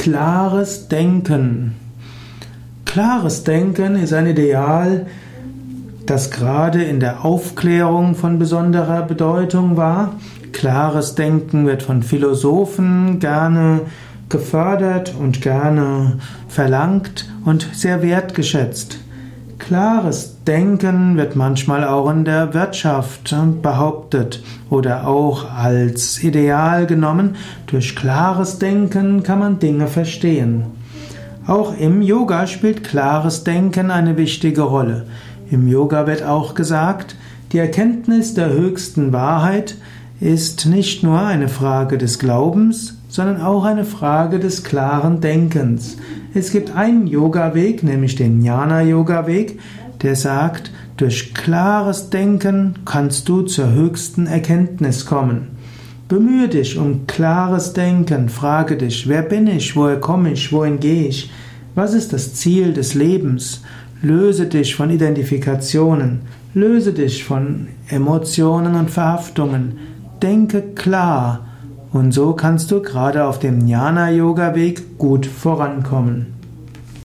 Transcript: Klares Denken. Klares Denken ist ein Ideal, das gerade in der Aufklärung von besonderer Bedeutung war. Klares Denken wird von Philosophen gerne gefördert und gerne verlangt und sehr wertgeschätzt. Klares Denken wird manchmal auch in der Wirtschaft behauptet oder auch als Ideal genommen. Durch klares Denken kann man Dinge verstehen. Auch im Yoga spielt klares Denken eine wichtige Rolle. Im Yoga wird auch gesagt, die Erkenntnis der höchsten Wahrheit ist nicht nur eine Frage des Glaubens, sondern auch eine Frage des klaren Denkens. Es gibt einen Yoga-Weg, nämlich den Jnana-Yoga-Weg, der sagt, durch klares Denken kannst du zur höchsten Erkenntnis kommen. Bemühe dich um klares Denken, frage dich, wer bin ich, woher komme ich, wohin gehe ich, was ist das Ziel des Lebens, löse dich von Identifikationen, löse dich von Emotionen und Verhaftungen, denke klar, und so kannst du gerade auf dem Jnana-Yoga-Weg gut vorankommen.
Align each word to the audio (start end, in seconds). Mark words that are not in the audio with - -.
Klares 0.00 0.88
Denken. 0.88 1.74
Klares 2.86 3.44
Denken 3.44 3.96
ist 3.96 4.14
ein 4.14 4.26
Ideal, 4.26 5.04
das 6.06 6.30
gerade 6.30 6.82
in 6.82 7.00
der 7.00 7.26
Aufklärung 7.26 8.14
von 8.14 8.38
besonderer 8.38 9.02
Bedeutung 9.02 9.76
war. 9.76 10.14
Klares 10.52 11.16
Denken 11.16 11.66
wird 11.66 11.82
von 11.82 12.02
Philosophen 12.02 13.18
gerne 13.18 13.82
gefördert 14.30 15.14
und 15.20 15.42
gerne 15.42 16.16
verlangt 16.48 17.28
und 17.44 17.68
sehr 17.74 18.00
wertgeschätzt. 18.00 19.00
Klares 19.60 20.42
Denken 20.46 21.16
wird 21.16 21.36
manchmal 21.36 21.84
auch 21.84 22.10
in 22.10 22.24
der 22.24 22.54
Wirtschaft 22.54 23.36
behauptet 23.62 24.42
oder 24.70 25.06
auch 25.06 25.54
als 25.54 26.24
Ideal 26.24 26.86
genommen. 26.86 27.36
Durch 27.66 27.94
klares 27.94 28.58
Denken 28.58 29.22
kann 29.22 29.38
man 29.38 29.58
Dinge 29.60 29.86
verstehen. 29.86 30.64
Auch 31.46 31.78
im 31.78 32.02
Yoga 32.02 32.46
spielt 32.46 32.82
klares 32.82 33.44
Denken 33.44 33.90
eine 33.90 34.16
wichtige 34.16 34.62
Rolle. 34.62 35.06
Im 35.50 35.68
Yoga 35.68 36.06
wird 36.06 36.24
auch 36.24 36.54
gesagt, 36.54 37.14
die 37.52 37.58
Erkenntnis 37.58 38.34
der 38.34 38.50
höchsten 38.50 39.12
Wahrheit 39.12 39.76
ist 40.20 40.66
nicht 40.66 41.04
nur 41.04 41.20
eine 41.20 41.48
Frage 41.48 41.98
des 41.98 42.18
Glaubens, 42.18 42.99
sondern 43.10 43.42
auch 43.42 43.64
eine 43.64 43.84
Frage 43.84 44.38
des 44.38 44.62
klaren 44.62 45.20
Denkens. 45.20 45.96
Es 46.32 46.52
gibt 46.52 46.74
einen 46.74 47.08
Yoga-Weg, 47.08 47.82
nämlich 47.82 48.14
den 48.14 48.40
Jnana-Yoga-Weg, 48.40 49.58
der 50.00 50.14
sagt, 50.14 50.70
durch 50.96 51.34
klares 51.34 52.10
Denken 52.10 52.76
kannst 52.84 53.28
du 53.28 53.42
zur 53.42 53.72
höchsten 53.72 54.26
Erkenntnis 54.26 55.06
kommen. 55.06 55.48
Bemühe 56.08 56.48
dich 56.48 56.78
um 56.78 57.06
klares 57.06 57.72
Denken, 57.72 58.28
frage 58.28 58.76
dich, 58.76 59.08
wer 59.08 59.22
bin 59.22 59.46
ich, 59.48 59.74
woher 59.76 59.98
komme 59.98 60.32
ich, 60.32 60.52
wohin 60.52 60.78
gehe 60.78 61.08
ich, 61.08 61.30
was 61.74 61.94
ist 61.94 62.12
das 62.12 62.34
Ziel 62.34 62.72
des 62.72 62.94
Lebens, 62.94 63.62
löse 64.02 64.46
dich 64.46 64.74
von 64.74 64.90
Identifikationen, 64.90 66.20
löse 66.54 66.92
dich 66.92 67.24
von 67.24 67.68
Emotionen 67.88 68.74
und 68.74 68.90
Verhaftungen, 68.90 69.78
denke 70.22 70.62
klar, 70.74 71.49
und 71.92 72.12
so 72.12 72.32
kannst 72.34 72.70
du 72.70 72.82
gerade 72.82 73.24
auf 73.24 73.38
dem 73.38 73.66
Jnana-Yoga-Weg 73.66 74.98
gut 74.98 75.26
vorankommen. 75.26 76.39